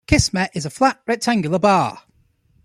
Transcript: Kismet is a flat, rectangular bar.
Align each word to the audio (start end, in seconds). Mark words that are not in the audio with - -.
Kismet 0.07 0.49
is 0.55 0.65
a 0.65 0.71
flat, 0.71 0.99
rectangular 1.05 1.59
bar. 1.59 2.01